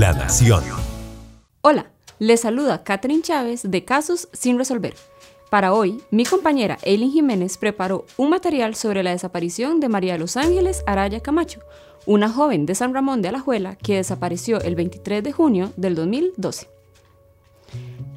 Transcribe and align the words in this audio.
La 0.00 0.14
Nación. 0.14 0.64
Hola, 1.60 1.90
les 2.18 2.40
saluda 2.40 2.84
Catherine 2.84 3.20
Chávez 3.20 3.70
de 3.70 3.84
Casos 3.84 4.30
sin 4.32 4.56
resolver. 4.56 4.94
Para 5.50 5.74
hoy, 5.74 6.02
mi 6.10 6.24
compañera 6.24 6.78
Eileen 6.84 7.12
Jiménez 7.12 7.58
preparó 7.58 8.06
un 8.16 8.30
material 8.30 8.74
sobre 8.74 9.02
la 9.02 9.10
desaparición 9.10 9.78
de 9.78 9.90
María 9.90 10.14
de 10.14 10.20
los 10.20 10.38
Ángeles 10.38 10.82
Araya 10.86 11.20
Camacho, 11.20 11.60
una 12.06 12.30
joven 12.30 12.64
de 12.64 12.74
San 12.74 12.94
Ramón 12.94 13.20
de 13.20 13.28
Alajuela 13.28 13.76
que 13.76 13.96
desapareció 13.96 14.58
el 14.62 14.74
23 14.74 15.22
de 15.22 15.32
junio 15.32 15.70
del 15.76 15.94
2012. 15.96 16.70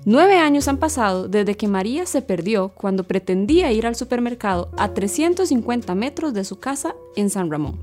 Nueve 0.05 0.38
años 0.38 0.70
han 0.70 0.77
pasado 0.77 1.27
desde 1.27 1.57
que 1.57 1.68
María 1.68 2.05
se 2.05 2.21
perdió 2.21 2.70
cuando 2.70 3.04
pretendía 3.04 3.73
ir 3.73 3.86
al 3.86 3.97
supermercado 3.97 4.70
a 4.77 4.93
350 4.93 5.95
metros 5.95 6.34
de 6.34 6.45
su 6.45 6.59
casa 6.59 6.95
en 7.18 7.29
San 7.29 7.52
Ramón. 7.52 7.77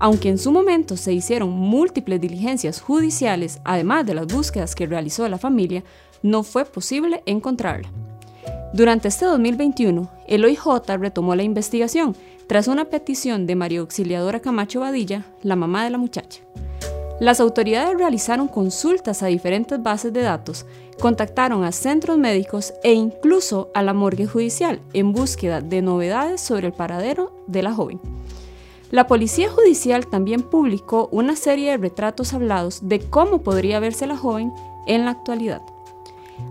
Aunque 0.00 0.30
en 0.30 0.38
su 0.38 0.50
momento 0.50 0.96
se 0.96 1.12
hicieron 1.12 1.50
múltiples 1.50 2.20
diligencias 2.20 2.80
judiciales, 2.80 3.60
además 3.64 4.06
de 4.06 4.14
las 4.14 4.26
búsquedas 4.26 4.74
que 4.74 4.86
realizó 4.86 5.28
la 5.28 5.36
familia, 5.36 5.84
no 6.22 6.42
fue 6.42 6.64
posible 6.64 7.22
encontrarla. 7.26 7.90
Durante 8.72 9.08
este 9.08 9.26
2021, 9.26 10.10
el 10.26 10.44
OIJ 10.44 10.96
retomó 10.98 11.34
la 11.34 11.42
investigación 11.42 12.16
tras 12.46 12.66
una 12.66 12.86
petición 12.86 13.46
de 13.46 13.56
María 13.56 13.80
Auxiliadora 13.80 14.40
Camacho 14.40 14.80
Badilla, 14.80 15.26
la 15.42 15.54
mamá 15.54 15.84
de 15.84 15.90
la 15.90 15.98
muchacha. 15.98 16.40
Las 17.20 17.38
autoridades 17.38 17.98
realizaron 17.98 18.48
consultas 18.48 19.22
a 19.22 19.26
diferentes 19.26 19.82
bases 19.82 20.14
de 20.14 20.22
datos, 20.22 20.64
contactaron 20.98 21.62
a 21.64 21.72
centros 21.72 22.16
médicos 22.16 22.72
e 22.82 22.94
incluso 22.94 23.70
a 23.74 23.82
la 23.82 23.92
morgue 23.92 24.26
judicial 24.26 24.80
en 24.94 25.12
búsqueda 25.12 25.60
de 25.60 25.82
novedades 25.82 26.40
sobre 26.40 26.68
el 26.68 26.72
paradero 26.72 27.34
de 27.46 27.62
la 27.62 27.74
joven. 27.74 28.00
La 28.90 29.06
Policía 29.06 29.48
Judicial 29.48 30.08
también 30.08 30.42
publicó 30.42 31.08
una 31.12 31.36
serie 31.36 31.70
de 31.70 31.76
retratos 31.76 32.34
hablados 32.34 32.88
de 32.88 32.98
cómo 32.98 33.42
podría 33.42 33.78
verse 33.78 34.04
la 34.08 34.16
joven 34.16 34.52
en 34.86 35.04
la 35.04 35.12
actualidad. 35.12 35.62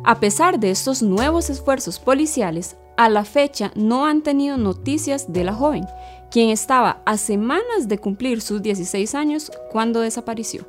A 0.05 0.21
pesar 0.21 0.57
de 0.57 0.71
estos 0.71 1.01
nuevos 1.01 1.49
esfuerzos 1.49 1.99
policiales, 1.99 2.77
a 2.95 3.09
la 3.09 3.25
fecha 3.25 3.71
no 3.75 4.05
han 4.05 4.21
tenido 4.21 4.55
noticias 4.55 5.33
de 5.33 5.43
la 5.43 5.53
joven, 5.53 5.85
quien 6.31 6.49
estaba 6.49 7.01
a 7.05 7.17
semanas 7.17 7.89
de 7.89 7.97
cumplir 7.97 8.39
sus 8.39 8.61
16 8.61 9.15
años 9.15 9.51
cuando 9.69 9.99
desapareció. 9.99 10.65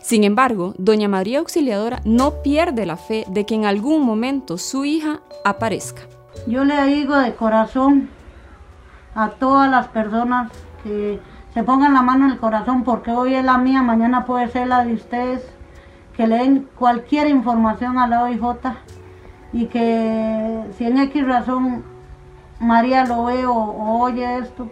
Sin 0.00 0.24
embargo, 0.24 0.74
doña 0.78 1.08
María 1.08 1.40
Auxiliadora 1.40 2.00
no 2.06 2.42
pierde 2.42 2.86
la 2.86 2.96
fe 2.96 3.26
de 3.28 3.44
que 3.44 3.54
en 3.54 3.66
algún 3.66 4.06
momento 4.06 4.56
su 4.56 4.86
hija 4.86 5.20
aparezca. 5.44 6.02
Yo 6.46 6.64
le 6.64 6.82
digo 6.86 7.14
de 7.14 7.34
corazón 7.34 8.08
a 9.14 9.30
todas 9.30 9.70
las 9.70 9.88
personas 9.88 10.50
que 10.82 11.20
se 11.54 11.62
pongan 11.62 11.94
la 11.94 12.02
mano 12.02 12.26
en 12.26 12.32
el 12.32 12.38
corazón 12.38 12.84
porque 12.84 13.10
hoy 13.10 13.34
es 13.34 13.44
la 13.44 13.58
mía, 13.58 13.82
mañana 13.82 14.24
puede 14.24 14.48
ser 14.48 14.68
la 14.68 14.84
de 14.84 14.94
ustedes, 14.94 15.48
que 16.16 16.26
le 16.26 16.36
den 16.36 16.68
cualquier 16.76 17.28
información 17.28 17.98
a 17.98 18.06
la 18.06 18.24
OIJ 18.24 18.42
y 19.52 19.66
que 19.66 20.64
si 20.76 20.84
en 20.84 20.98
X 20.98 21.26
razón 21.26 21.84
María 22.60 23.04
lo 23.04 23.24
ve 23.24 23.46
o, 23.46 23.54
oye 23.54 24.38
esto, 24.38 24.68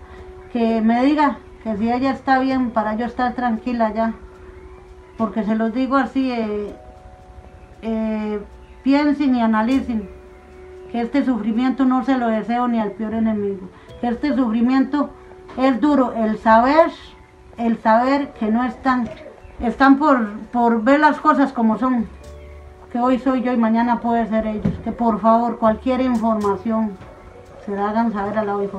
que 0.53 0.81
me 0.81 1.05
diga 1.05 1.39
que 1.63 1.77
si 1.77 1.91
ella 1.91 2.11
está 2.11 2.39
bien 2.39 2.71
para 2.71 2.97
yo 2.97 3.07
estar 3.07 3.35
tranquila 3.35 3.93
ya. 3.93 4.15
Porque 5.17 5.45
se 5.45 5.55
los 5.55 5.73
digo 5.73 5.97
así, 5.97 6.31
eh, 6.31 6.75
eh, 7.83 8.41
piensen 8.83 9.35
y 9.35 9.41
analicen 9.41 10.09
que 10.91 11.01
este 11.01 11.25
sufrimiento 11.25 11.85
no 11.85 12.05
se 12.05 12.19
lo 12.19 12.29
deseo 12.29 12.69
ni 12.69 12.81
al 12.81 12.93
peor 12.93 13.15
enemigo. 13.15 13.69
Que 14.01 14.09
este 14.09 14.35
sufrimiento 14.35 15.11
es 15.57 15.81
duro 15.81 16.13
el 16.13 16.39
saber, 16.39 16.91
el 17.59 17.81
saber 17.83 18.33
que 18.35 18.47
no 18.47 18.65
están, 18.65 19.09
están 19.61 19.99
por, 19.99 20.39
por 20.53 20.83
ver 20.83 21.01
las 21.01 21.21
cosas 21.21 21.53
como 21.53 21.79
son, 21.79 22.09
que 22.93 22.99
hoy 22.99 23.19
soy 23.19 23.43
yo 23.43 23.53
y 23.53 23.57
mañana 23.57 24.01
puede 24.01 24.27
ser 24.29 24.47
ellos, 24.47 24.75
que 24.85 24.93
por 24.93 25.21
favor 25.21 25.59
cualquier 25.59 26.01
información 26.01 26.97
se 27.65 27.73
la 27.73 27.91
hagan 27.91 28.13
saber 28.13 28.39
a 28.39 28.45
la 28.45 28.57
OIJ. 28.57 28.73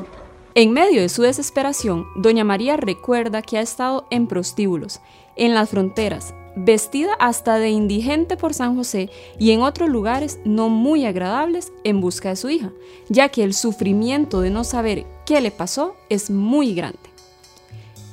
En 0.55 0.71
medio 0.71 1.01
de 1.01 1.09
su 1.09 1.21
desesperación, 1.21 2.05
doña 2.15 2.43
María 2.43 2.77
recuerda 2.77 3.41
que 3.41 3.59
ha 3.59 3.61
estado 3.61 4.07
en 4.09 4.25
prostíbulos, 4.25 5.01
en 5.35 5.53
las 5.53 5.69
fronteras, 5.69 6.33
vestida 6.57 7.13
hasta 7.19 7.59
de 7.59 7.69
indigente 7.69 8.35
por 8.35 8.53
San 8.53 8.75
José 8.75 9.09
y 9.37 9.51
en 9.51 9.61
otros 9.61 9.89
lugares 9.89 10.39
no 10.43 10.69
muy 10.69 11.05
agradables 11.05 11.71
en 11.83 12.01
busca 12.01 12.29
de 12.29 12.35
su 12.35 12.49
hija, 12.49 12.71
ya 13.09 13.29
que 13.29 13.43
el 13.43 13.53
sufrimiento 13.53 14.41
de 14.41 14.49
no 14.49 14.63
saber 14.63 15.05
qué 15.25 15.39
le 15.39 15.51
pasó 15.51 15.95
es 16.09 16.29
muy 16.29 16.73
grande. 16.73 16.99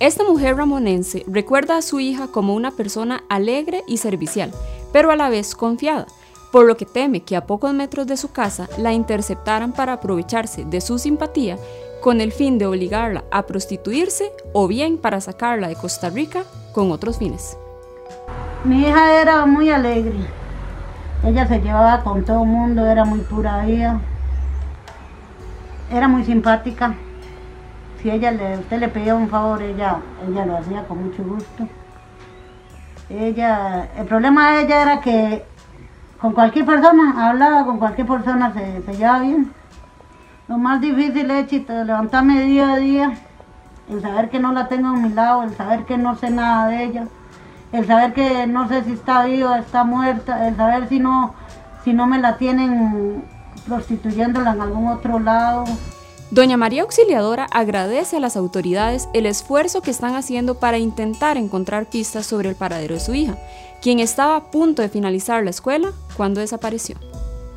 Esta 0.00 0.24
mujer 0.24 0.56
ramonense 0.56 1.24
recuerda 1.26 1.78
a 1.78 1.82
su 1.82 2.00
hija 2.00 2.28
como 2.28 2.54
una 2.54 2.72
persona 2.72 3.24
alegre 3.28 3.82
y 3.86 3.96
servicial, 3.96 4.52
pero 4.92 5.10
a 5.10 5.16
la 5.16 5.30
vez 5.30 5.54
confiada, 5.54 6.06
por 6.52 6.66
lo 6.66 6.76
que 6.76 6.84
teme 6.84 7.20
que 7.20 7.36
a 7.36 7.46
pocos 7.46 7.72
metros 7.72 8.06
de 8.06 8.16
su 8.16 8.30
casa 8.30 8.68
la 8.76 8.92
interceptaran 8.92 9.72
para 9.72 9.94
aprovecharse 9.94 10.64
de 10.64 10.80
su 10.80 10.98
simpatía 10.98 11.58
con 12.00 12.20
el 12.20 12.32
fin 12.32 12.58
de 12.58 12.66
obligarla 12.66 13.24
a 13.30 13.46
prostituirse 13.46 14.30
o 14.52 14.68
bien 14.68 14.98
para 14.98 15.22
sacarla 15.22 15.68
de 15.68 15.76
Costa 15.76 16.10
Rica 16.10 16.44
con 16.72 16.92
otros 16.92 17.16
fines. 17.18 17.56
Mi 18.64 18.80
hija 18.80 19.20
era 19.20 19.44
muy 19.44 19.68
alegre, 19.68 20.16
ella 21.22 21.46
se 21.46 21.60
llevaba 21.60 22.02
con 22.02 22.24
todo 22.24 22.44
el 22.44 22.48
mundo, 22.48 22.86
era 22.86 23.04
muy 23.04 23.20
pura 23.20 23.62
vida, 23.66 24.00
era 25.92 26.08
muy 26.08 26.24
simpática. 26.24 26.94
Si 28.00 28.10
ella 28.10 28.30
le, 28.30 28.56
usted 28.56 28.78
le 28.80 28.88
pedía 28.88 29.14
un 29.16 29.28
favor, 29.28 29.60
ella, 29.60 29.98
ella 30.26 30.46
lo 30.46 30.56
hacía 30.56 30.82
con 30.84 31.04
mucho 31.04 31.22
gusto. 31.22 31.68
Ella, 33.10 33.86
el 33.98 34.06
problema 34.06 34.52
de 34.52 34.62
ella 34.62 34.80
era 34.80 35.00
que 35.02 35.44
con 36.18 36.32
cualquier 36.32 36.64
persona 36.64 37.28
hablaba, 37.28 37.66
con 37.66 37.78
cualquier 37.78 38.06
persona 38.06 38.50
se 38.54 38.80
llevaba 38.94 39.20
bien. 39.20 39.52
Lo 40.48 40.56
más 40.56 40.80
difícil 40.80 41.30
es 41.30 41.52
levantarme 41.68 42.40
día 42.40 42.72
a 42.72 42.76
día, 42.76 43.12
el 43.90 44.00
saber 44.00 44.30
que 44.30 44.40
no 44.40 44.52
la 44.52 44.68
tengo 44.68 44.88
a 44.88 44.92
mi 44.94 45.10
lado, 45.10 45.42
el 45.42 45.54
saber 45.54 45.84
que 45.84 45.98
no 45.98 46.16
sé 46.16 46.30
nada 46.30 46.68
de 46.68 46.84
ella, 46.84 47.04
el 47.72 47.86
saber 47.86 48.12
que 48.12 48.46
no 48.46 48.68
sé 48.68 48.84
si 48.84 48.92
está 48.92 49.24
viva, 49.24 49.58
está 49.58 49.84
muerta, 49.84 50.48
el 50.48 50.56
saber 50.56 50.88
si 50.88 51.00
no, 51.00 51.34
si 51.84 51.92
no 51.92 52.06
me 52.06 52.18
la 52.18 52.36
tienen 52.36 53.24
prostituyéndola 53.66 54.52
en 54.52 54.60
algún 54.60 54.88
otro 54.88 55.18
lado. 55.18 55.64
Doña 56.30 56.56
María 56.56 56.82
Auxiliadora 56.82 57.46
agradece 57.52 58.16
a 58.16 58.20
las 58.20 58.36
autoridades 58.36 59.08
el 59.12 59.26
esfuerzo 59.26 59.82
que 59.82 59.90
están 59.90 60.14
haciendo 60.14 60.56
para 60.56 60.78
intentar 60.78 61.36
encontrar 61.36 61.86
pistas 61.86 62.26
sobre 62.26 62.48
el 62.48 62.56
paradero 62.56 62.94
de 62.94 63.00
su 63.00 63.14
hija, 63.14 63.36
quien 63.82 64.00
estaba 64.00 64.36
a 64.36 64.50
punto 64.50 64.82
de 64.82 64.88
finalizar 64.88 65.44
la 65.44 65.50
escuela 65.50 65.92
cuando 66.16 66.40
desapareció. 66.40 66.96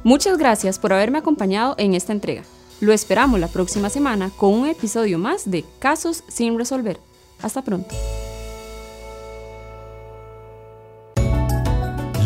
Muchas 0.03 0.37
gracias 0.37 0.79
por 0.79 0.93
haberme 0.93 1.17
acompañado 1.17 1.75
en 1.77 1.93
esta 1.93 2.13
entrega. 2.13 2.43
Lo 2.79 2.93
esperamos 2.93 3.39
la 3.39 3.47
próxima 3.47 3.89
semana 3.89 4.29
con 4.37 4.53
un 4.53 4.67
episodio 4.67 5.17
más 5.17 5.49
de 5.49 5.65
Casos 5.79 6.23
sin 6.27 6.57
resolver. 6.57 6.99
Hasta 7.41 7.63
pronto. 7.63 7.95